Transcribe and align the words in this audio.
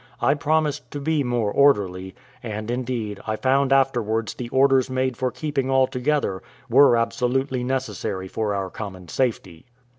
I 0.19 0.33
promised 0.33 0.89
to 0.93 0.99
be 0.99 1.23
more 1.23 1.51
orderly; 1.53 2.15
and, 2.41 2.71
indeed, 2.71 3.19
I 3.27 3.35
found 3.35 3.71
afterwards 3.71 4.33
the 4.33 4.49
orders 4.49 4.89
made 4.89 5.15
for 5.15 5.29
keeping 5.29 5.69
all 5.69 5.85
together 5.85 6.41
were 6.67 6.97
absolutely 6.97 7.63
necessary 7.63 8.27
for 8.27 8.55
our 8.55 8.71
common 8.71 9.09
safety. 9.09 9.67